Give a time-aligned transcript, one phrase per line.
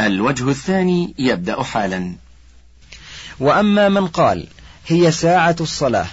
[0.00, 2.14] الوجه الثاني يبدأ حالا.
[3.40, 4.46] وأما من قال
[4.86, 6.06] هي ساعة الصلاة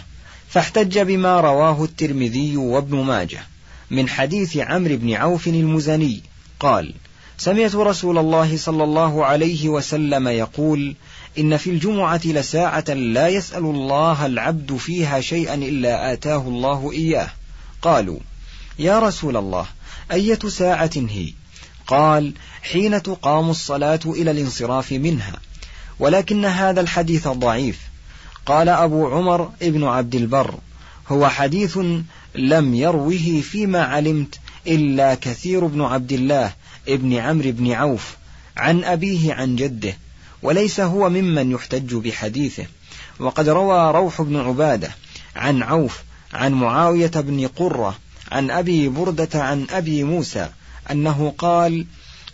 [0.49, 3.43] فاحتج بما رواه الترمذي وابن ماجه
[3.91, 6.21] من حديث عمرو بن عوف المزني
[6.59, 6.93] قال
[7.37, 10.95] سمعت رسول الله صلى الله عليه وسلم يقول
[11.37, 17.29] إن في الجمعة لساعة لا يسأل الله العبد فيها شيئا إلا آتاه الله إياه.
[17.81, 18.19] قالوا
[18.79, 19.65] يا رسول الله
[20.11, 21.33] أية ساعة هي؟
[21.87, 22.33] قال
[22.63, 25.39] حين تقام الصلاة إلى الانصراف منها.
[25.99, 27.79] ولكن هذا الحديث ضعيف.
[28.45, 30.55] قال أبو عمر ابن عبد البر
[31.07, 31.79] هو حديث
[32.35, 36.53] لم يروه فيما علمت إلا كثير بن عبد الله
[36.87, 38.15] ابن عمرو بن عوف
[38.57, 39.97] عن أبيه عن جده
[40.41, 42.65] وليس هو ممن يحتج بحديثه.
[43.19, 44.91] وقد روى روح بن عبادة
[45.35, 47.97] عن عوف عن معاوية بن قرة
[48.31, 50.49] عن أبي بردة عن أبي موسى
[50.91, 51.85] أنه قال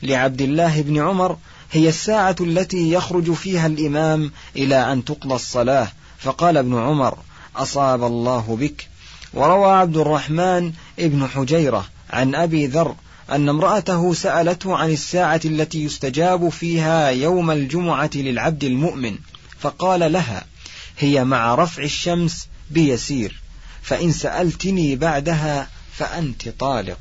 [0.04, 1.38] لعبد الله بن عمر
[1.72, 5.92] هي الساعة التي يخرج فيها الإمام إلى أن تقضى الصلاة.
[6.18, 7.18] فقال ابن عمر
[7.56, 8.88] أصاب الله بك.
[9.34, 12.96] وروى عبد الرحمن ابن حجيرة عن أبي ذر
[13.32, 19.18] أن امرأته سألته عن الساعة التي يستجاب فيها يوم الجمعة للعبد المؤمن.
[19.60, 20.46] فقال لها
[20.98, 23.42] هي مع رفع الشمس بيسير
[23.82, 26.98] فإن سألتني بعدها فأنت طالق.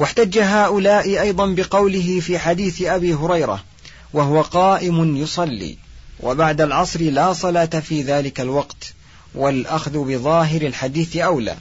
[0.00, 3.64] واحتج هؤلاء أيضا بقوله في حديث أبي هريرة
[4.12, 5.76] وهو قائم يصلي
[6.20, 8.94] وبعد العصر لا صلاة في ذلك الوقت
[9.34, 11.56] والأخذ بظاهر الحديث أولى.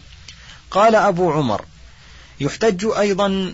[0.71, 1.65] قال أبو عمر
[2.39, 3.53] يحتج أيضا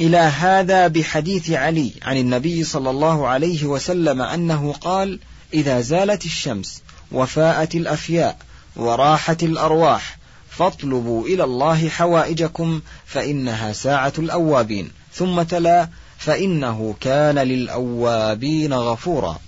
[0.00, 5.20] إلى هذا بحديث علي عن النبي صلى الله عليه وسلم أنه قال
[5.54, 8.38] إذا زالت الشمس وفاءت الأفياء
[8.76, 10.17] وراحت الأرواح
[10.58, 19.38] فاطلبوا إلى الله حوائجكم فإنها ساعة الأوابين ثم تلا فإنه كان للأوابين غفورا.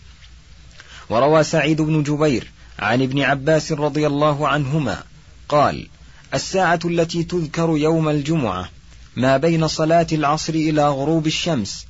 [1.08, 5.02] وروى سعيد بن جبير عن ابن عباس رضي الله عنهما
[5.48, 5.88] قال
[6.34, 8.68] الساعة التي تذكر يوم الجمعة
[9.16, 11.86] ما بين صلاة العصر إلى غروب الشمس.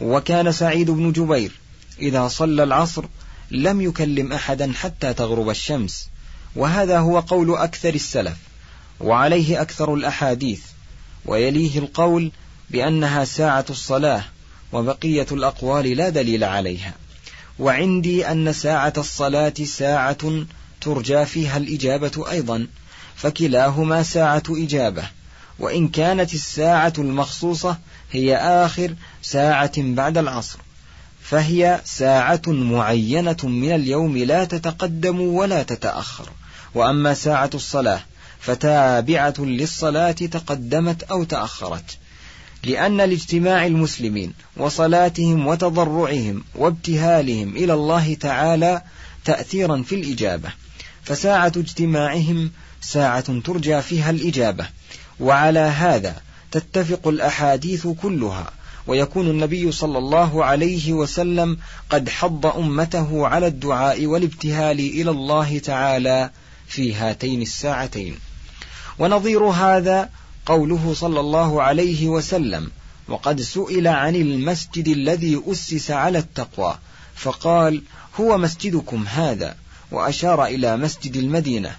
[0.00, 1.52] وكان سعيد بن جبير
[1.98, 3.04] إذا صلى العصر
[3.50, 6.08] لم يكلم أحدا حتى تغرب الشمس.
[6.56, 8.49] وهذا هو قول أكثر السلف.
[9.00, 10.60] وعليه أكثر الأحاديث
[11.26, 12.32] ويليه القول
[12.70, 14.24] بأنها ساعة الصلاة
[14.72, 16.94] وبقية الأقوال لا دليل عليها.
[17.58, 20.44] وعندي أن ساعة الصلاة ساعة
[20.80, 22.66] ترجى فيها الإجابة أيضا
[23.16, 25.04] فكلاهما ساعة إجابة
[25.58, 27.78] وإن كانت الساعة المخصوصة
[28.12, 30.58] هي آخر ساعة بعد العصر
[31.22, 36.28] فهي ساعة معينة من اليوم لا تتقدم ولا تتأخر.
[36.74, 38.02] وأما ساعة الصلاة
[38.40, 41.98] فتابعة للصلاة تقدمت أو تأخرت.
[42.64, 48.82] لأن لاجتماع المسلمين وصلاتهم وتضرعهم وابتهالهم إلى الله تعالى
[49.24, 50.48] تأثيرا في الإجابة.
[51.02, 52.50] فساعة اجتماعهم
[52.80, 54.66] ساعة ترجى فيها الإجابة.
[55.20, 56.16] وعلى هذا
[56.50, 58.50] تتفق الأحاديث كلها.
[58.86, 61.58] ويكون النبي صلى الله عليه وسلم
[61.90, 66.30] قد حض أمته على الدعاء والابتهال إلى الله تعالى
[66.66, 68.16] في هاتين الساعتين.
[69.00, 70.10] ونظير هذا
[70.46, 72.70] قوله صلى الله عليه وسلم
[73.08, 76.78] وقد سئل عن المسجد الذي أسس على التقوى
[77.14, 77.82] فقال
[78.20, 79.56] هو مسجدكم هذا
[79.90, 81.76] وأشار إلى مسجد المدينة.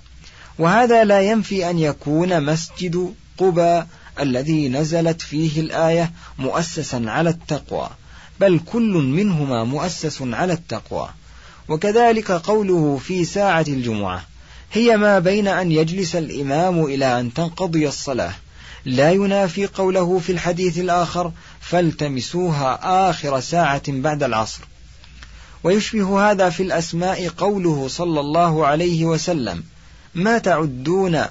[0.60, 3.84] وهذا لا ينفي أن يكون مسجد قبى
[4.20, 7.90] الذي نزلت فيه الآية مؤسسا على التقوى
[8.40, 11.10] بل كل منهما مؤسس على التقوى.
[11.70, 14.31] وكذلك قوله في ساعة الجمعة
[14.74, 18.34] هي ما بين أن يجلس الإمام إلى أن تنقضي الصلاة.
[18.86, 24.62] لا ينافي قوله في الحديث الآخر فالتمسوها آخر ساعة بعد العصر.
[25.64, 29.64] ويشبه هذا في الأسماء قوله صلى الله عليه وسلم
[30.16, 31.26] ما تعدون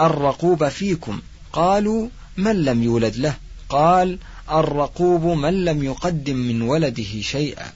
[0.00, 1.20] الرقوب فيكم؟
[1.52, 3.34] قالوا من لم يولد له؟
[3.68, 4.18] قال
[4.50, 7.72] الرقوب من لم يقدم من ولده شيئا.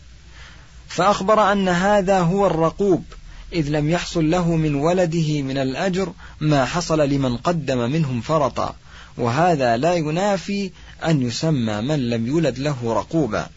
[0.88, 3.04] فأخبر أن هذا هو الرقوب
[3.52, 8.76] إذ لم يحصل له من ولده من الأجر ما حصل لمن قدم منهم فرطا
[9.18, 10.70] وهذا لا ينافي
[11.04, 13.48] أن يسمى من لم يولد له رقوبا.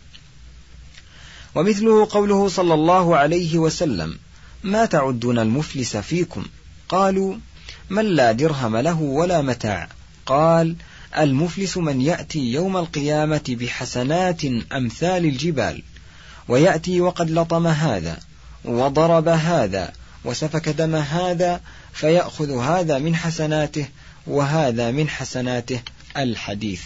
[1.55, 4.17] ومثله قوله صلى الله عليه وسلم
[4.63, 6.45] ما تعدون المفلس فيكم؟
[6.89, 7.35] قالوا
[7.89, 9.89] من لا درهم له ولا متاع.
[10.25, 10.75] قال
[11.17, 15.83] المفلس من يأتي يوم القيامة بحسنات أمثال الجبال
[16.47, 18.28] ويأتي وقد لطم هذا.
[18.65, 19.93] وضرب هذا
[20.25, 21.61] وسفك دم هذا
[21.93, 23.85] فيأخذ هذا من حسناته
[24.27, 25.81] وهذا من حسناته
[26.17, 26.81] الحديث.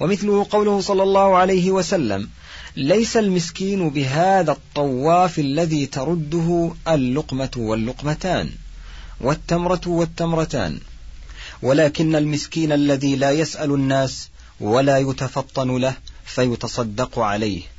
[0.00, 2.28] ومثله قوله صلى الله عليه وسلم
[2.76, 8.50] ليس المسكين بهذا الطواف الذي ترده اللقمة واللقمتان
[9.20, 10.80] والتمرة والتمرتان
[11.62, 14.28] ولكن المسكين الذي لا يسأل الناس
[14.60, 15.94] ولا يتفطن له
[16.24, 17.73] فيتصدق عليه.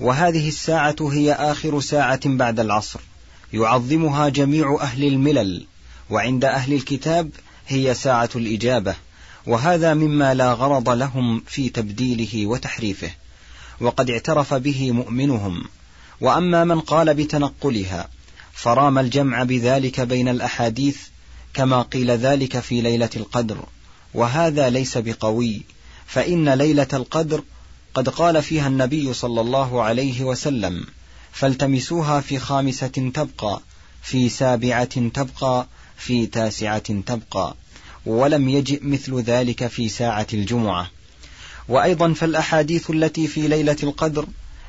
[0.00, 3.00] وهذه الساعة هي آخر ساعة بعد العصر.
[3.52, 5.66] يعظمها جميع أهل الملل
[6.10, 7.30] وعند أهل الكتاب
[7.68, 8.94] هي ساعة الإجابة
[9.46, 13.10] وهذا مما لا غرض لهم في تبديله وتحريفه.
[13.80, 15.64] وقد اعترف به مؤمنهم.
[16.20, 18.08] وأما من قال بتنقلها
[18.52, 20.98] فرام الجمع بذلك بين الأحاديث
[21.54, 23.56] كما قيل ذلك في ليلة القدر.
[24.14, 25.62] وهذا ليس بقوي
[26.06, 27.42] فإن ليلة القدر
[27.96, 30.86] قد قال فيها النبي صلى الله عليه وسلم
[31.32, 33.60] فالتمسوها في خامسة تبقى
[34.02, 35.66] في سابعة تبقى
[35.96, 37.54] في تاسعة تبقى
[38.06, 40.90] ولم يجئ مثل ذلك في ساعة الجمعة.
[41.68, 44.26] وأيضا فالأحاديث التي في ليلة القدر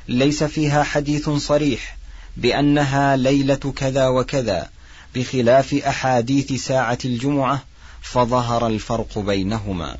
[0.08, 1.96] ليس فيها حديث صريح
[2.36, 4.70] بأنها ليلة كذا وكذا
[5.14, 7.64] بخلاف أحاديث ساعة الجمعة
[8.02, 9.96] فظهر الفرق بينهما.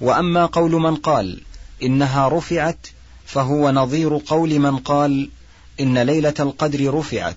[0.00, 1.40] وأما قول من قال
[1.82, 2.86] إنها رفعت
[3.26, 5.30] فهو نظير قول من قال
[5.80, 7.36] إن ليلة القدر رفعت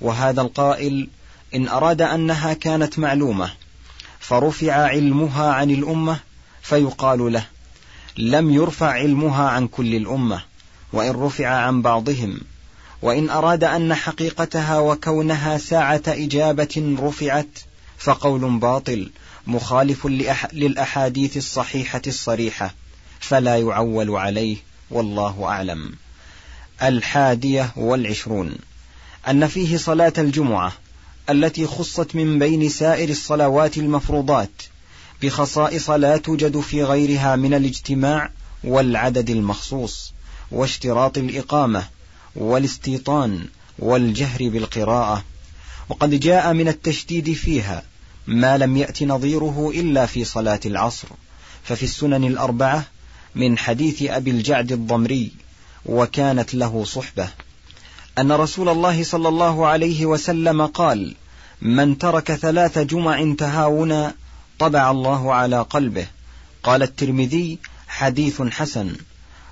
[0.00, 1.08] وهذا القائل
[1.54, 3.50] إن أراد أنها كانت معلومة
[4.20, 6.18] فرفع علمها عن الأمة
[6.62, 7.46] فيقال له
[8.18, 10.42] لم يرفع علمها عن كل الأمة
[10.92, 12.40] وإن رفع عن بعضهم
[13.02, 17.58] وإن أراد أن حقيقتها وكونها ساعة إجابة رفعت
[17.98, 19.10] فقول باطل
[19.46, 20.06] مخالف
[20.52, 22.74] للأحاديث الصحيحة الصريحة.
[23.20, 24.56] فلا يعول عليه
[24.90, 25.92] والله أعلم.
[26.82, 28.56] الحادية والعشرون.
[29.28, 30.72] أن فيه صلاة الجمعة
[31.30, 34.62] التي خصت من بين سائر الصلوات المفروضات
[35.22, 38.30] بخصائص لا توجد في غيرها من الاجتماع
[38.64, 40.12] والعدد المخصوص
[40.50, 41.84] واشتراط الإقامة
[42.36, 43.46] والاستيطان
[43.78, 45.24] والجهر بالقراءة.
[45.88, 47.82] وقد جاء من التشديد فيها
[48.26, 51.08] ما لم يأت نظيره إلا في صلاة العصر.
[51.64, 52.84] ففي السنن الأربعة
[53.36, 55.30] من حديث أبي الجعد الضمري
[55.86, 57.28] وكانت له صحبة.
[58.18, 61.14] أن رسول الله صلى الله عليه وسلم قال
[61.62, 64.14] من ترك ثلاث جمع تهاونا
[64.58, 66.06] طبع الله على قلبه.
[66.62, 68.96] قال الترمذي حديث حسن.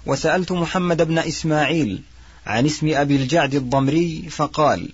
[0.07, 2.03] وسألت محمد بن إسماعيل
[2.47, 4.89] عن اسم أبي الجعد الضمري فقال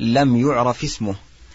[0.00, 1.14] لم يعرف اسمه.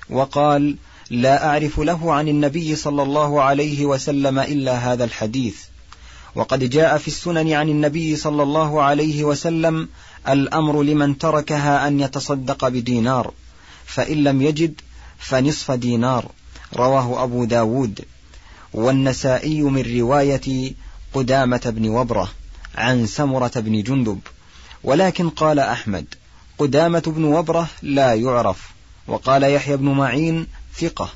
[0.10, 0.76] وقال
[1.10, 5.71] لا أعرف له عن النبي صلى الله عليه وسلم إلا هذا الحديث.
[6.36, 9.90] وقد جاء في السنن عن النبي صلى الله عليه وسلم
[10.30, 13.34] الأمر لمن تركها أن يتصدق بدينار
[13.86, 14.82] فإن لم يجد
[15.18, 16.26] فنصف دينار
[16.74, 18.06] رواه أبو داود.
[18.74, 20.74] والنسائي من رواية
[21.14, 22.32] قدامة بن وبرة
[22.76, 24.20] عن سمرة بن جندب.
[24.84, 26.06] ولكن قال أحمد
[26.58, 28.72] قدامة بن وبرة لا يعرف
[29.08, 31.10] وقال يحيى بن معين ثقة.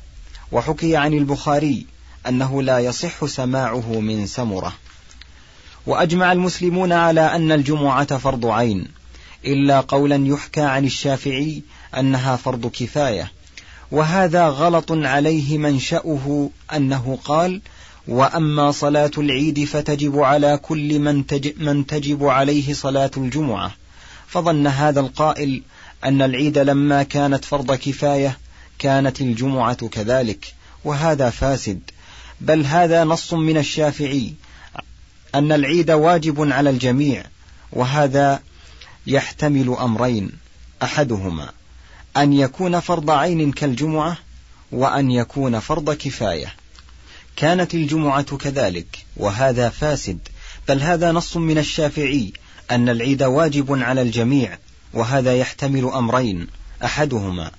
[0.51, 1.85] وحكي عن البخاري
[2.27, 4.73] أنه لا يصح سماعه من سمرة.
[5.85, 8.87] وأجمع المسلمون على أن الجمعة فرض عين
[9.45, 11.61] إلا قولا يحكى عن الشافعي
[11.97, 13.31] أنها فرض كفاية
[13.91, 17.61] وهذا غلط عليه منشأه أنه قال
[18.07, 23.71] وأما صلاة العيد فتجب على كل من, تجب, من تجب عليه صلاة الجمعة
[24.27, 25.62] فظن هذا القائل
[26.03, 28.38] أن العيد لما كانت فرض كفاية
[28.79, 30.53] كانت الجمعة كذلك
[30.86, 31.79] وهذا فاسد
[32.41, 34.33] بل هذا نص من الشافعي
[35.36, 37.24] أن العيد واجب على الجميع
[37.72, 38.39] وهذا
[39.08, 40.32] يحتمل أمرين
[40.84, 41.51] أحدهما
[42.18, 44.18] أن يكون فرض عين كالجمعة
[44.72, 46.54] وأن يكون فرض كفاية.
[47.36, 50.20] كانت الجمعة كذلك وهذا فاسد
[50.68, 52.34] بل هذا نص من الشافعي
[52.72, 54.58] أن العيد واجب على الجميع
[54.94, 56.48] وهذا يحتمل أمرين
[56.84, 57.51] أحدهما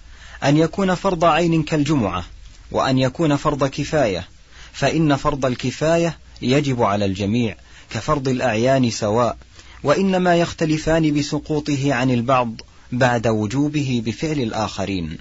[0.44, 2.24] أن يكون فرض عين كالجمعة
[2.70, 4.28] وأن يكون فرض كفاية
[4.72, 7.56] فإن فرض الكفاية يجب على الجميع.
[7.90, 9.36] كفرض الأعيان سواء
[9.82, 12.60] وإنما يختلفان بسقوطه عن البعض
[12.92, 15.18] بعد وجوبه بفعل الآخرين.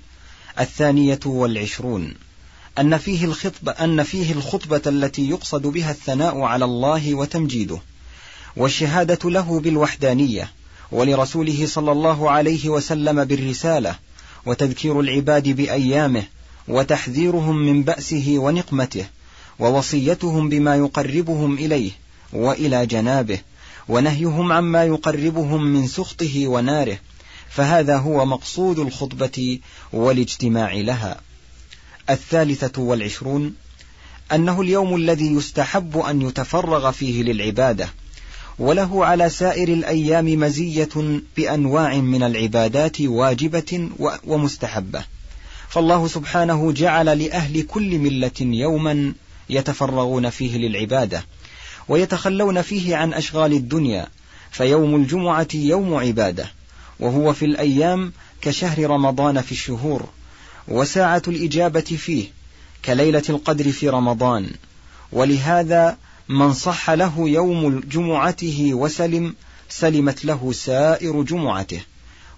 [0.59, 2.13] الثانية والعشرون
[2.79, 7.77] أن فيه الخطبة أن فيه الخطبة التي يقصد بها الثناء على الله وتمجيده
[8.55, 10.51] والشهادة له بالوحدانية
[10.91, 13.95] ولرسوله صلى الله عليه وسلم بالرسالة
[14.45, 16.23] وتذكير العباد بأيامه
[16.67, 19.05] وتحذيرهم من بأسه ونقمته
[19.59, 21.91] ووصيتهم بما يقربهم إليه
[22.33, 23.39] وإلى جنابه
[23.87, 26.97] ونهيهم عما يقربهم من سخطه وناره
[27.49, 29.59] فهذا هو مقصود الخطبة
[29.93, 31.21] والاجتماع لها.
[32.09, 33.55] الثالثة والعشرون
[34.31, 37.89] أنه اليوم الذي يستحب أن يتفرغ فيه للعبادة
[38.59, 43.89] وله على سائر الأيام مزية بأنواع من العبادات واجبة
[44.27, 45.03] ومستحبة.
[45.69, 49.13] فالله سبحانه جعل لأهل كل ملة يوما
[49.49, 51.25] يتفرغون فيه للعبادة
[51.87, 54.07] ويتخلون فيه عن أشغال الدنيا
[54.51, 56.51] فيوم الجمعة يوم عبادة
[56.99, 60.09] وهو في الأيام كشهر رمضان في الشهور
[60.67, 62.27] وساعة الإجابة فيه
[62.85, 64.49] كليلة القدر في رمضان
[65.11, 65.97] ولهذا
[66.29, 69.35] من صح له يوم جمعته وسلم
[69.69, 71.81] سلمت له سائر جمعته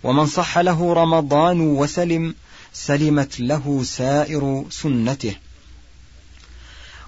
[0.04, 2.36] ومن صح له رمضان وسلم
[2.74, 5.36] سلمت له سائر سنته.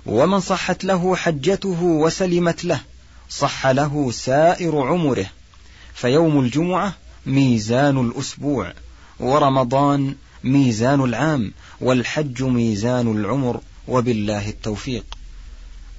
[0.10, 2.80] ومن صحت له حجته وسلمت له
[3.30, 5.26] صح له سائر عمره.
[5.94, 6.94] فيوم الجمعة
[7.26, 8.74] ميزان الأسبوع
[9.20, 11.52] ورمضان ميزان العام
[11.82, 15.06] والحج ميزان العمر وبالله التوفيق.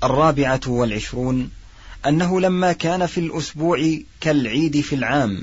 [0.05, 1.51] الرابعة والعشرون
[2.07, 5.43] أنه لما كان في الأسبوع كالعيد في العام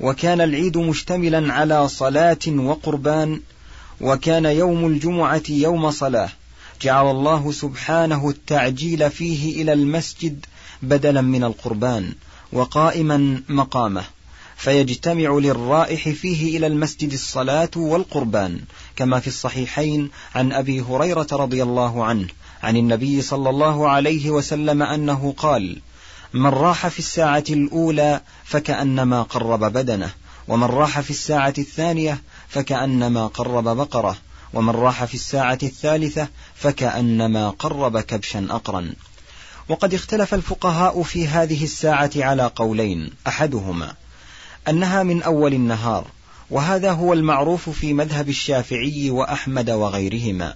[0.00, 3.40] وكان العيد مشتملا على صلاة وقربان
[4.00, 6.28] وكان يوم الجمعة يوم صلاة
[6.82, 10.46] جعل الله سبحانه التعجيل فيه إلى المسجد
[10.82, 12.14] بدلا من القربان
[12.52, 14.04] وقائما مقامه
[14.56, 18.60] فيجتمع للرائح فيه إلى المسجد الصلاة والقربان
[18.96, 22.26] كما في الصحيحين عن أبي هريرة رضي الله عنه
[22.62, 25.80] عن النبي صلى الله عليه وسلم أنه قال
[26.32, 30.10] من راح في الساعة الأولى فكأنما قرب بدنه
[30.48, 34.16] ومن راح في الساعة الثانية فكأنما قرب بقرة
[34.52, 38.92] ومن راح في الساعة الثالثة فكأنما قرب كبشا أقرا.
[39.68, 43.94] وقد اختلف الفقهاء في هذه الساعة على قولين أحدهما
[44.68, 46.06] أنها من أول النهار
[46.50, 50.54] وهذا هو المعروف في مذهب الشافعي وأحمد وغيرهما.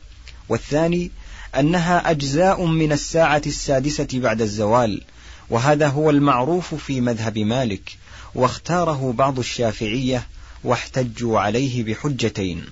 [0.49, 1.11] والثاني
[1.59, 5.03] أنها أجزاء من الساعة السادسة بعد الزوال
[5.51, 7.97] وهذا هو المعروف في مذهب مالك
[8.35, 10.27] واختاره بعض الشافعية
[10.65, 12.65] واحتجوا عليه بحجتين.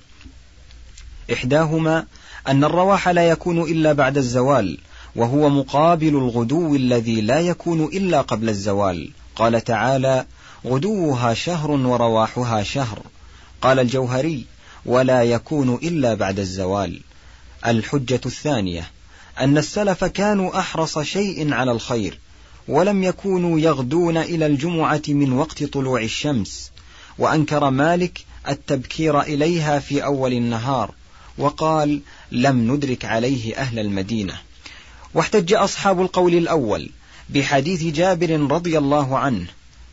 [1.33, 2.05] إحداهما
[2.47, 4.77] أن الرواح لا يكون إلا بعد الزوال
[5.15, 9.09] وهو مقابل الغدو الذي لا يكون إلا قبل الزوال.
[9.35, 10.25] قال تعالى
[10.65, 12.99] غدوها شهر ورواحها شهر
[13.61, 14.45] قال الجوهري
[14.85, 17.01] ولا يكون إلا بعد الزوال
[17.65, 18.91] الحجة الثانية
[19.39, 22.19] أن السلف كانوا أحرص شيء على الخير
[22.67, 26.71] ولم يكونوا يغدون إلى الجمعة من وقت طلوع الشمس.
[27.17, 30.91] وأنكر مالك التبكير إليها في أول النهار
[31.39, 34.33] وقال لم ندرك عليه أهل المدينة.
[35.13, 36.89] واحتج أصحاب القول الأول
[37.29, 39.45] بحديث جابر رضي الله عنه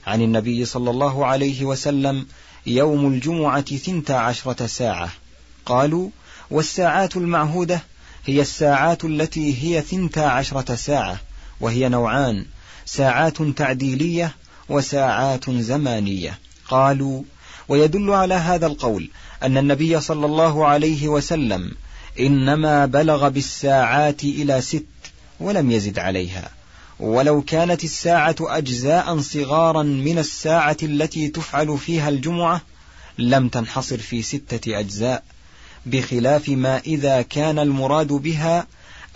[0.06, 2.26] عن النبي صلى الله عليه وسلم
[2.66, 5.08] يوم الجمعة ثنتا عشرة ساعة.
[5.66, 6.10] قالوا
[6.50, 7.82] والساعات المعهودة
[8.26, 11.20] هي الساعات التي هي ثنتا عشرة ساعة
[11.60, 12.46] وهي نوعان
[12.86, 14.34] ساعات تعديلية
[14.68, 16.38] وساعات زمانية.
[16.68, 17.22] قالوا
[17.68, 19.10] ويدل على هذا القول
[19.42, 21.72] أن النبي صلى الله عليه وسلم
[22.20, 24.86] إنما بلغ بالساعات إلى ست
[25.40, 26.50] ولم يزد عليها.
[27.00, 32.60] ولو كانت الساعة أجزاء صغارا من الساعة التي تفعل فيها الجمعة
[33.18, 35.22] لم تنحصر في ستة أجزاء
[35.86, 38.66] بخلاف ما إذا كان المراد بها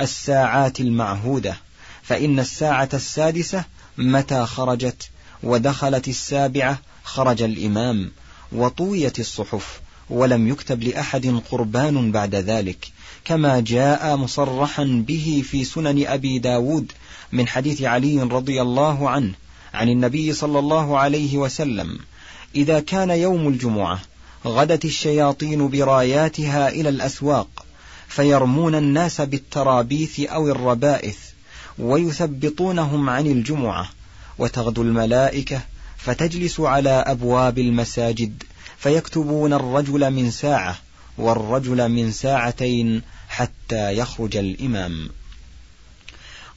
[0.01, 1.57] الساعات المعهودة
[2.03, 3.65] فإن الساعة السادسة
[3.99, 5.11] متى خرجت
[5.43, 8.11] ودخلت السابعة خرج الإمام
[8.53, 9.81] وطويت الصحف
[10.11, 12.89] ولم يكتب لأحد قربان بعد ذلك
[13.25, 16.93] كما جاء مصرحا به في سنن أبي داود
[17.33, 19.33] من حديث علي رضي الله عنه
[19.75, 21.99] عن النبي صلى الله عليه وسلم
[22.55, 24.01] إذا كان يوم الجمعة
[24.47, 27.67] غدت الشياطين براياتها إلى الأسواق
[28.09, 31.19] فيرمون الناس بالترابيث أو الربائث
[31.79, 33.89] ويثبطونهم عن الجمعة
[34.39, 35.61] وتغدو الملائكة
[36.03, 38.43] فتجلس على أبواب المساجد
[38.79, 40.79] فيكتبون الرجل من ساعة
[41.19, 45.11] والرجل من ساعتين حتى يخرج الإمام.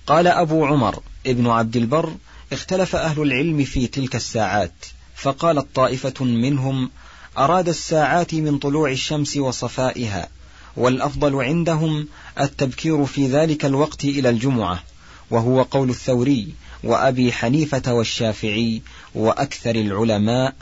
[0.07, 2.15] قال أبو عمر ابن عبد البر
[2.53, 4.85] اختلف أهل العلم في تلك الساعات
[5.15, 6.89] فقالت طائفة منهم
[7.37, 10.29] أراد الساعات من طلوع الشمس وصفائها
[10.77, 12.07] والأفضل عندهم
[12.39, 14.83] التبكير في ذلك الوقت إلى الجمعة
[15.31, 18.81] وهو قول الثوري وأبي حنيفة والشافعي
[19.15, 20.53] وأكثر العلماء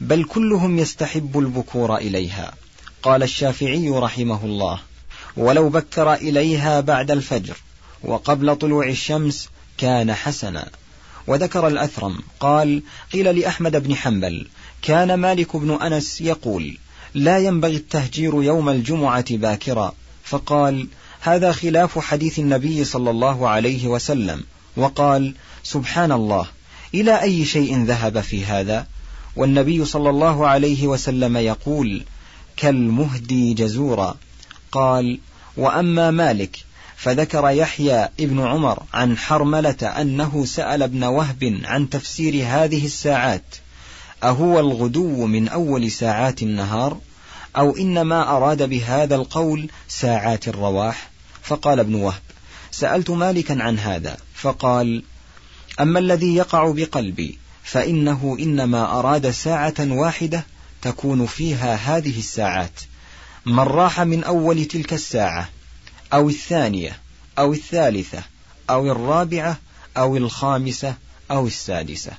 [0.00, 2.54] بل كلهم يستحب البكور إليها.
[3.02, 4.78] قال الشافعي رحمه الله
[5.36, 7.56] ولو بكر إليها بعد الفجر
[8.02, 9.48] وقبل طلوع الشمس
[9.78, 10.68] كان حسنا.
[11.26, 14.46] وذكر الأثرم قال قيل لأحمد بن حنبل
[14.82, 16.78] كان مالك بن أنس يقول
[17.14, 19.94] لا ينبغي التهجير يوم الجمعة باكرا.
[20.24, 20.88] فقال
[21.20, 24.44] هذا خلاف حديث النبي صلى الله عليه وسلم.
[24.76, 26.46] وقال سبحان الله
[26.94, 28.86] إلى أي شيء ذهب في هذا؟
[29.36, 32.02] والنبي صلى الله عليه وسلم يقول
[32.56, 34.16] كالمهدي جزورا.
[34.72, 35.18] قال
[35.56, 36.64] وأما مالك
[36.96, 43.56] فذكر يحيى ابن عمر عن حرملة أنه سأل ابن وهب عن تفسير هذه الساعات
[44.22, 46.98] أهو الغدو من أول ساعات النهار؟
[47.56, 51.10] أو إنما أراد بهذا القول ساعات الرواح؟
[51.42, 52.22] فقال ابن وهب
[52.70, 54.16] سألت مالكا عن هذا.
[54.34, 55.02] فقال
[55.80, 60.44] أما الذي يقع بقلبي فإنه إنما أراد ساعة واحدة
[60.82, 62.80] تكون فيها هذه الساعات.
[63.46, 65.48] من راح من أول تلك الساعة
[66.12, 66.98] أو الثانية
[67.38, 68.22] أو الثالثة
[68.70, 69.58] أو الرابعة
[69.96, 70.94] أو الخامسة
[71.30, 72.12] أو السادسة.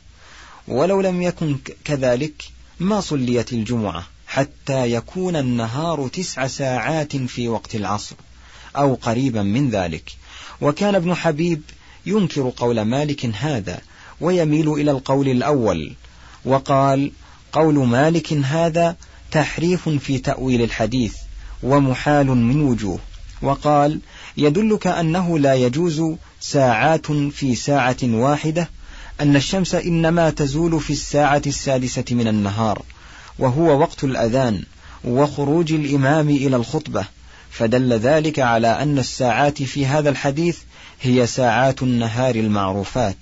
[0.67, 2.43] ولو لم يكن كذلك
[2.79, 8.15] ما صليت الجمعة حتى يكون النهار تسع ساعات في وقت العصر
[8.75, 10.11] أو قريبا من ذلك.
[10.61, 11.61] وكان ابن حبيب
[12.07, 13.81] ينكر قول مالك هذا
[14.21, 15.93] ويميل إلى القول الأول.
[16.45, 17.11] وقال
[17.51, 18.95] قول مالك هذا
[19.31, 21.15] تحريف في تأويل الحديث
[21.63, 22.99] ومحال من وجوه.
[23.41, 23.99] وقال
[24.37, 26.03] يدلك أنه لا يجوز
[26.39, 28.69] ساعات في ساعة واحدة
[29.21, 32.81] أن الشمس إنما تزول في الساعة السادسة من النهار
[33.39, 34.63] وهو وقت الأذان
[35.03, 37.05] وخروج الإمام إلى الخطبة.
[37.57, 40.57] فدل ذلك على أن الساعات في هذا الحديث
[41.01, 43.17] هي ساعات النهار المعروفات.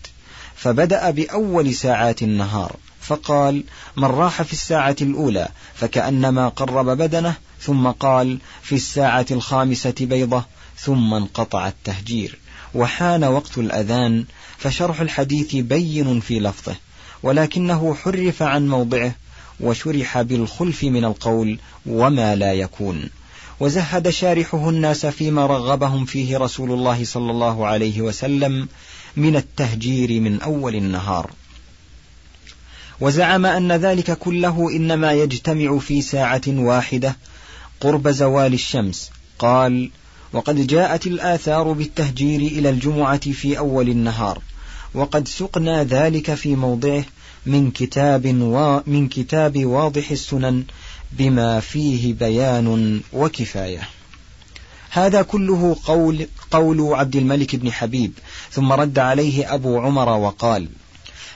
[0.56, 3.64] فبدأ بأول ساعات النهار فقال
[3.98, 10.46] من راح في الساعة الأولى فكأنما قرب بدنه ثم قال في الساعة الخامسة بيضة
[10.78, 12.40] ثم انقطع التهجير
[12.74, 14.26] وحان وقت الأذان
[14.58, 16.76] فشرح الحديث بين في لفظه
[17.24, 19.16] ولكنه حرف عن موضعه
[19.60, 23.10] وشرح بالخلف من القول وما لا يكون
[23.60, 28.68] وزهد شارحه الناس فيما رغبهم فيه رسول الله صلى الله عليه وسلم
[29.18, 31.32] من التهجير من أول النهار.
[33.02, 37.16] وزعم أن ذلك كله إنما يجتمع في ساعة واحدة
[37.82, 39.12] قرب زوال الشمس.
[39.40, 39.92] قال
[40.34, 44.42] وقد جاءت الآثار بالتهجير إلى الجمعة في أول النهار
[44.94, 47.04] وقد سقنا ذلك في موضعه
[47.46, 50.64] من كتاب ومن كتاب واضح السنن
[51.18, 53.90] بما فيه بيان وكفاية.
[54.90, 58.12] هذا كله قول, قول عبد الملك بن حبيب
[58.52, 60.68] ثم رد عليه أبو عمر وقال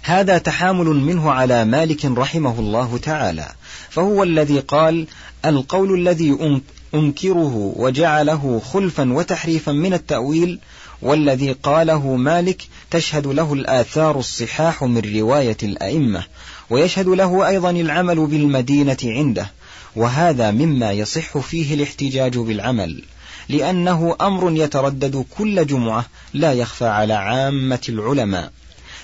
[0.01, 3.47] هذا تحامل منه على مالك رحمه الله تعالى
[3.89, 5.07] فهو الذي قال
[5.45, 6.59] القول الذي
[6.93, 10.59] أنكره وجعله خلفا وتحريفا من التأويل
[11.01, 16.23] والذي قاله مالك تشهد له الآثار الصحاح من رواية الأئمة
[16.69, 19.49] ويشهد له أيضا العمل بالمدينة عنده.
[19.95, 23.03] وهذا مما يصح فيه الاحتجاج بالعمل
[23.49, 28.51] لأنه أمر يتردد كل جمعة لا يخفى على عامة العلماء.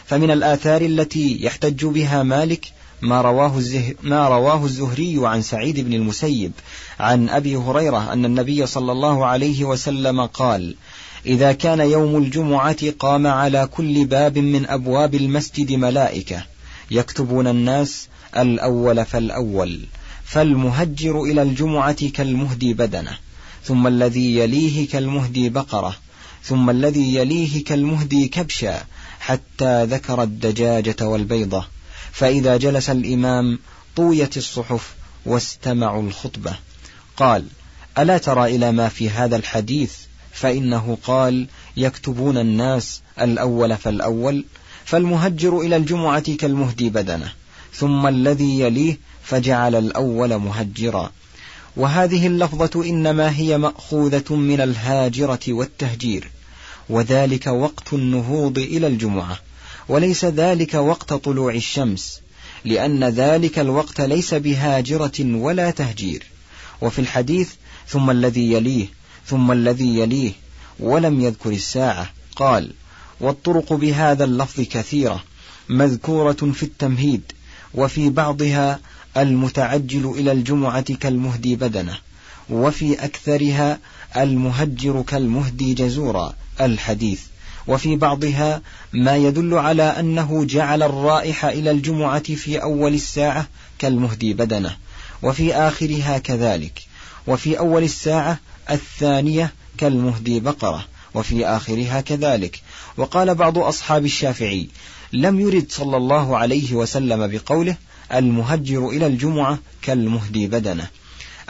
[0.06, 2.66] فمن الآثار التي يحتج بها مالك
[3.02, 6.52] ما رواه, الزه ما رواه الزهري عن سعيد بن المسيب
[7.00, 10.76] عن أبي هريرة أن النبي صلى الله عليه وسلم قال
[11.26, 16.46] إذا كان يوم الجمعة قام على كل باب من أبواب المسجد ملائكة
[16.92, 19.80] يكتبون الناس الأول فالأول
[20.26, 23.18] فالمهجر إلى الجمعة كالمهدي بدنه
[23.64, 25.96] ثم الذي يليه كالمهدي بقرة
[26.44, 28.84] ثم الذي يليه كالمهدي كبشا
[29.20, 31.66] حتى ذكر الدجاجة والبيضة.
[32.12, 33.60] فإذا جلس الإمام
[33.96, 36.56] طويت الصحف واستمعوا الخطبة.
[37.18, 37.46] قال
[37.98, 39.94] ألا ترى إلى ما في هذا الحديث؟
[40.32, 44.46] فإنه قال يكتبون الناس الأول فالأول
[44.86, 47.34] فالمهجر إلى الجمعة كالمهدي بدنه
[47.74, 51.12] ثم الذي يليه فجعل الأول مهجرا.
[51.78, 56.32] وهذه اللفظة إنما هي مأخوذة من الهاجرة والتهجير.
[56.90, 59.40] وذلك وقت النهوض إلى الجمعة.
[59.88, 62.22] وليس ذلك وقت طلوع الشمس.
[62.66, 66.24] لأن ذلك الوقت ليس بهاجرة ولا تهجير.
[66.82, 67.50] وفي الحديث
[67.88, 68.88] ثم الذي يليه
[69.28, 70.32] ثم الذي يليه
[70.80, 72.10] ولم يذكر الساعة.
[72.36, 72.72] قال
[73.20, 75.24] والطرق بهذا اللفظ كثيرة
[75.70, 77.22] مذكورة في التمهيد
[77.74, 78.80] وفي بعضها
[79.18, 81.98] المتعجل إلى الجمعة كالمهدي بدنه
[82.50, 83.80] وفي أكثرها
[84.18, 87.22] المهجر كالمهدي جزورا الحديث.
[87.68, 88.62] وفي بعضها
[88.94, 93.48] ما يدل على أنه جعل الرائح إلى الجمعة في أول الساعة
[93.80, 94.78] كالمهدي بدنه
[95.24, 96.82] وفي آخرها كذلك.
[97.28, 98.40] وفي أول الساعة
[98.72, 102.62] الثانية كالمهدي بقرة وفي آخرها كذلك.
[102.98, 104.68] وقال بعض أصحاب الشافعي
[105.14, 107.78] لم يرد صلى الله عليه وسلم بقوله
[108.14, 110.88] المهجر إلى الجمعة كالمهدي بدنه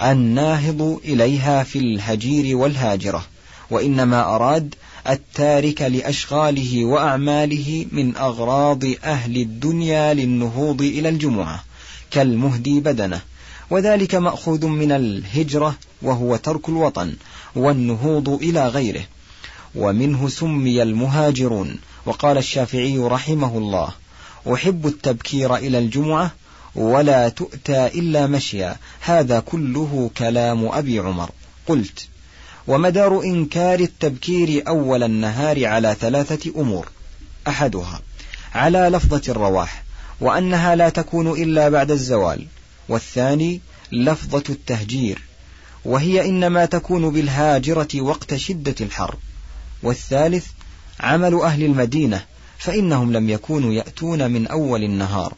[0.04, 3.26] الناهض إليها في الهجير والهاجرة
[3.72, 4.76] وإنما أراد
[5.10, 11.64] التارك لأشغاله وأعماله من أغراض أهل الدنيا للنهوض إلى الجمعة
[12.12, 13.22] كالمهدي بدنه
[13.70, 17.14] وذلك مأخوذ من الهجرة وهو ترك الوطن
[17.56, 19.04] والنهوض إلى غيره
[19.76, 23.90] ومنه سمي المهاجرون وقال الشافعي رحمه الله
[24.54, 26.32] أحب التبكير إلى الجمعة
[26.76, 28.76] ولا تؤتى إلا مشيا.
[29.02, 31.30] هذا كله كلام أبي عمر.
[31.68, 32.08] قلت
[32.68, 36.88] ومدار إنكار التبكير أول النهار على ثلاثة أمور.
[37.48, 38.02] أحدها
[38.56, 39.84] على لفظة الرواح
[40.22, 42.46] وأنها لا تكون إلا بعد الزوال.
[42.90, 43.62] والثاني
[43.92, 45.22] لفظة التهجير
[45.86, 49.16] وهي إنما تكون بالهاجرة وقت شدة الحر.
[49.84, 50.46] والثالث
[51.00, 52.24] عمل أهل المدينة
[52.58, 55.34] فإنهم لم يكونوا يأتون من أول النهار.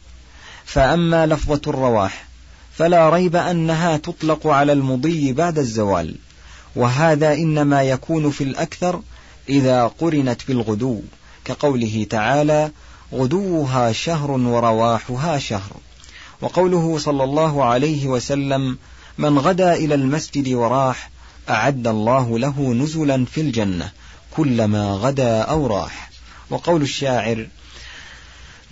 [0.68, 2.24] فأما لفظة الرواح
[2.74, 6.14] فلا ريب أنها تطلق على المضي بعد الزوال
[6.76, 9.00] وهذا إنما يكون في الأكثر
[9.48, 11.02] إذا قرنت بالغدو
[11.44, 12.70] كقوله تعالى
[13.12, 15.72] غدوها شهر ورواحها شهر
[16.40, 18.78] وقوله صلى الله عليه وسلم
[19.18, 21.10] من غدا إلى المسجد وراح
[21.48, 23.90] أعد الله له نزلا في الجنة
[24.36, 26.10] كلما غدا أو راح
[26.50, 27.46] وقول الشاعر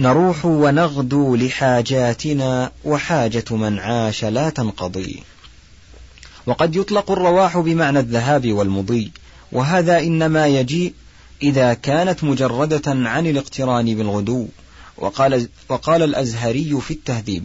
[0.00, 5.22] نروح ونغدو لحاجاتنا وحاجة من عاش لا تنقضي.
[6.46, 9.12] وقد يطلق الرواح بمعنى الذهاب والمضي.
[9.52, 10.94] وهذا إنما يجيء
[11.42, 14.48] إذا كانت مجردة عن الاقتران بالغدو.
[14.98, 17.44] وقال, وقال الأزهري في التهذيب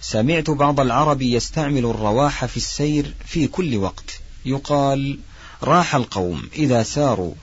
[0.00, 4.20] سمعت بعض العرب يستعمل الرواح في السير في كل وقت.
[4.44, 5.18] يقال
[5.62, 7.34] راح القوم إذا ساروا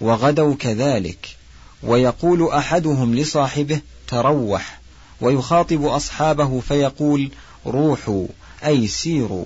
[0.00, 1.41] وغدوا كذلك.
[1.82, 4.80] ويقول أحدهم لصاحبه تروح
[5.20, 7.30] ويخاطب أصحابه فيقول
[7.66, 8.26] روحوا
[8.64, 9.44] أي سيروا.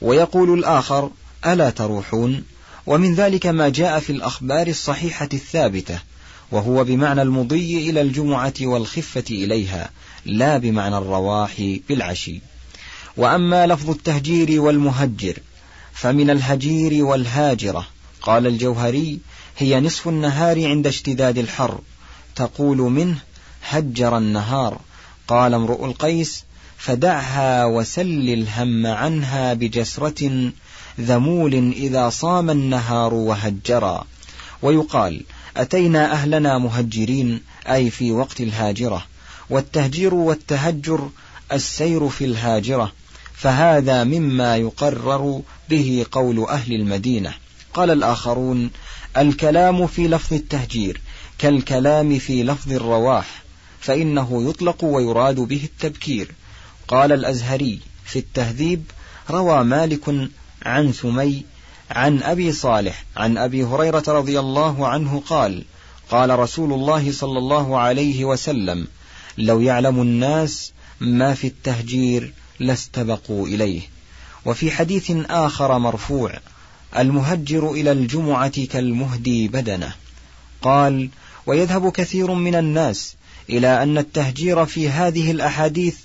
[0.00, 1.10] ويقول الآخر
[1.46, 2.44] ألا تروحون؟
[2.86, 5.98] ومن ذلك ما جاء في الأخبار الصحيحة الثابتة
[6.50, 9.90] وهو بمعنى المضي إلى الجمعة والخفة إليها
[10.24, 12.40] لا بمعنى الرواح بالعشي.
[13.16, 15.38] وأما لفظ التهجير والمهجر
[15.92, 17.86] فمن الهجير والهاجرة
[18.22, 19.18] قال الجوهري
[19.60, 21.80] هي نصف النهار عند اشتداد الحر
[22.36, 23.18] تقول منه
[23.68, 24.80] هجر النهار.
[25.28, 26.44] قال امرؤ القيس
[26.76, 30.50] فدعها وسل الهم عنها بجسرة
[31.00, 34.04] ذمول إذا صام النهار وهجرا.
[34.62, 35.22] ويقال
[35.56, 39.06] أتينا أهلنا مهجرين أي في وقت الهاجرة.
[39.50, 41.10] والتهجير والتهجر
[41.52, 42.92] السير في الهاجرة.
[43.34, 47.34] فهذا مما يقرر به قول أهل المدينة.
[47.74, 48.70] قال الآخرون
[49.16, 51.00] الكلام في لفظ التهجير
[51.38, 53.42] كالكلام في لفظ الرواح
[53.80, 56.34] فإنه يطلق ويراد به التبكير.
[56.88, 58.84] قال الأزهري في التهذيب
[59.30, 60.30] روى مالك
[60.62, 61.44] عن ثمي
[61.90, 65.64] عن أبي صالح عن أبي هريرة رضي الله عنه قال
[66.10, 68.86] قال رسول الله صلى الله عليه وسلم
[69.38, 73.80] لو يعلم الناس ما في التهجير لاستبقوا إليه.
[74.44, 76.32] وفي حديث آخر مرفوع
[76.96, 79.92] المهجر إلى الجمعة كالمهدي بدنه.
[80.62, 81.08] قال
[81.46, 83.14] ويذهب كثير من الناس
[83.50, 85.96] إلى أن التهجير في هذه الأحاديث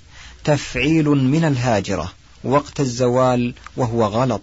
[0.44, 2.12] تفعيل من الهاجرة
[2.44, 4.42] وقت الزوال وهو غلط.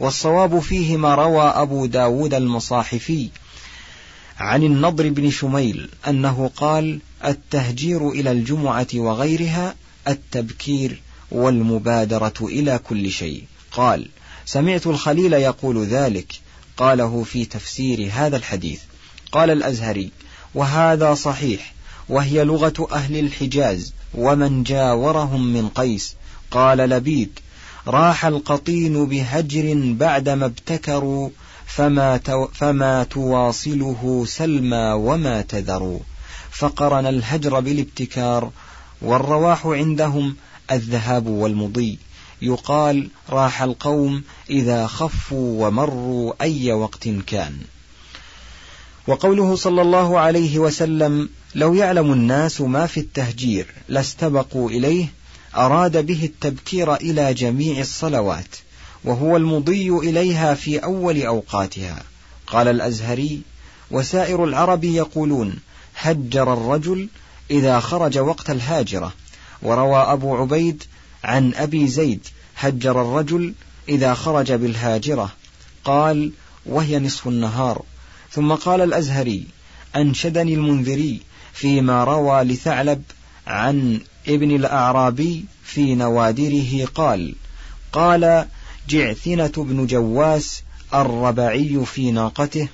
[0.00, 3.28] والصواب فيه ما روى أبو داود المصاحفي
[4.38, 9.74] عن النضر بن شميل أنه قال التهجير إلى الجمعة وغيرها
[10.08, 13.44] التبكير والمبادرة إلى كل شيء.
[13.72, 14.08] قال
[14.46, 16.40] سمعت الخليل يقول ذلك
[16.76, 18.80] قاله في تفسير هذا الحديث.
[19.32, 20.10] قال الأزهري
[20.54, 21.74] وهذا صحيح
[22.08, 26.14] وهي لغة أهل الحجاز ومن جاورهم من قيس.
[26.50, 27.38] قال لبيد
[27.86, 31.30] راح القطين بهجر بعدما ابتكروا
[31.66, 36.00] فما, تو فما تواصله سلمى وما تذروا.
[36.50, 38.50] فقرن الهجر بالابتكار
[39.02, 40.36] والرواح عندهم
[40.72, 41.98] الذهاب والمضي.
[42.42, 47.58] يقال راح القوم إذا خفوا ومروا أي وقت كان.
[49.06, 55.06] وقوله صلى الله عليه وسلم لو يعلم الناس ما في التهجير لاستبقوا إليه
[55.56, 58.56] أراد به التبكير إلى جميع الصلوات
[59.04, 62.02] وهو المضي إليها في أول أوقاتها.
[62.46, 63.40] قال الأزهري
[63.90, 65.58] وسائر العرب يقولون
[66.00, 67.08] هجر الرجل
[67.50, 69.12] إذا خرج وقت الهاجرة.
[69.62, 70.84] وروى أبو عبيد
[71.26, 73.54] عن أبي زيد هجر الرجل
[73.88, 75.32] إذا خرج بالهاجرة
[75.84, 76.32] قال
[76.66, 77.82] وهي نصف النهار.
[78.30, 79.46] ثم قال الأزهري
[79.96, 81.20] أنشدني المنذري
[81.52, 83.02] فيما روى لثعلب
[83.46, 87.34] عن ابن الأعرابي في نوادره قال
[87.92, 88.46] قال
[88.88, 90.62] جعثنة بن جواس
[90.94, 92.68] الربعي في ناقته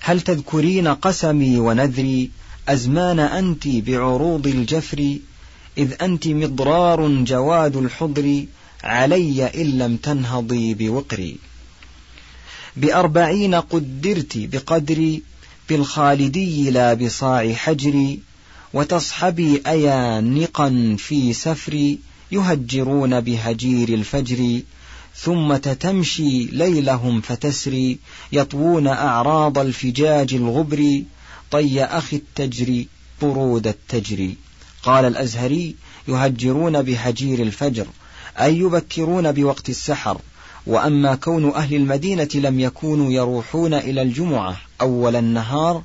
[0.00, 2.30] هل تذكرين قسمي ونذري
[2.68, 5.18] أزمان أنت بعروض الجفر
[5.78, 8.44] إذ أنت مضرار جواد الحضر
[8.84, 11.36] علي إن لم تنهضي بوقري.
[12.76, 15.22] بأربعين قدرت بقدري
[15.68, 18.20] بالخالدي لا بصاع حجري
[18.74, 21.98] وتصحبي أيا نقا في سفري
[22.32, 24.60] يهجرون بهجير الفجر
[25.16, 27.98] ثم تتمشي ليلهم فتسري
[28.32, 31.02] يطوون أعراض الفجاج الغبر
[31.50, 32.88] طي أخي التجري
[33.22, 34.36] برود التجري
[34.84, 35.74] قال الأزهري
[36.08, 37.86] يهجرون بهجير الفجر
[38.40, 40.18] أي يبكرون بوقت السحر.
[40.66, 45.82] وأما كون أهل المدينة لم يكونوا يروحون إلى الجمعة أول النهار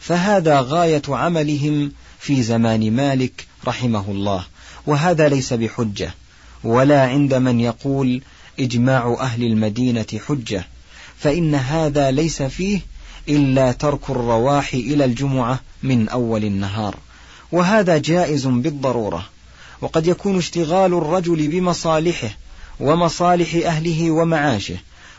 [0.00, 4.44] فهذا غاية عملهم في زمان مالك رحمه الله.
[4.86, 6.14] وهذا ليس بحجة
[6.64, 8.22] ولا عند من يقول
[8.60, 10.66] إجماع أهل المدينة حجة.
[11.18, 12.80] فإن هذا ليس فيه
[13.28, 16.96] إلا ترك الرواح إلى الجمعة من أول النهار.
[17.52, 19.26] وهذا جائز بالضرورة
[19.80, 22.30] وقد يكون اشتغال الرجل بمصالحه
[22.80, 24.76] ومصالح أهله ومعاشه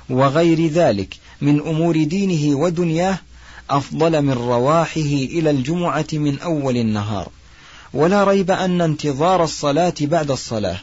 [0.10, 3.18] وغير ذلك من أمور دينه ودنياه
[3.70, 7.30] أفضل من رواحه إلى الجمعة من أول النهار.
[7.94, 10.80] ولا ريب أن انتظار الصلاة بعد الصلاة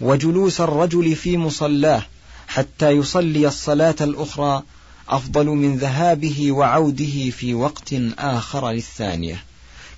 [0.00, 2.02] وجلوس الرجل في مصلاه
[2.48, 4.62] حتى يصلي الصلاة الأخرى
[5.08, 9.44] أفضل من ذهابه وعوده في وقت آخر للثانية.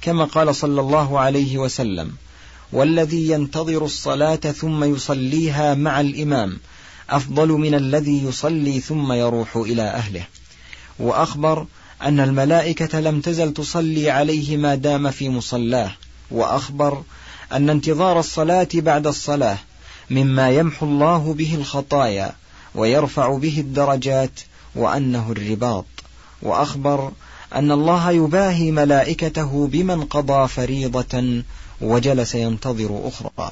[0.03, 2.13] كما قال صلى الله عليه وسلم
[2.73, 6.59] والذي ينتظر الصلاة ثم يصليها مع الإمام
[7.11, 10.25] أفضل من الذي يصلي ثم يروح إلى أهله.
[10.99, 11.67] وأخبر
[12.03, 15.93] أن الملائكة لم تزل تصلي عليه ما دام في مصلاه
[16.31, 17.03] وأخبر
[17.53, 19.59] أن انتظار الصلاة بعد الصلاة
[20.11, 22.33] مما يمحو الله به الخطايا
[22.75, 24.41] ويرفع به الدرجات
[24.75, 25.85] وأنه الرباط.
[26.43, 27.13] وأخبر
[27.57, 31.43] أن الله يباهي ملائكته بمن قضى فريضة
[31.81, 33.51] وجلس ينتظر أخرى.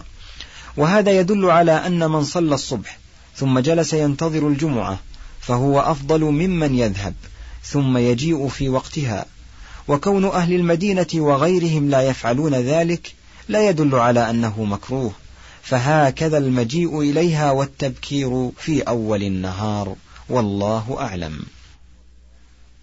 [0.77, 2.99] وهذا يدل على أن من صلى الصبح
[3.37, 4.99] ثم جلس ينتظر الجمعة
[5.41, 7.15] فهو أفضل ممن يذهب
[7.65, 9.27] ثم يجيء في وقتها.
[9.89, 13.15] وكون أهل المدينة وغيرهم لا يفعلون ذلك
[13.49, 15.13] لا يدل على أنه مكروه
[15.63, 19.97] فهكذا المجيء إليها والتبكير في أول النهار
[20.29, 21.43] والله أعلم.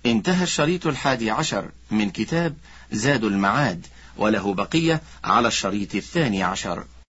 [0.05, 2.57] انتهى الشريط الحادي عشر من كتاب
[2.91, 3.87] زاد المعاد
[4.17, 6.83] وله بقية على الشريط الثاني عشر.